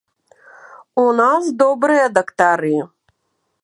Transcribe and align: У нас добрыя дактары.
У 1.03 1.05
нас 1.21 1.43
добрыя 1.61 2.07
дактары. 2.19 2.77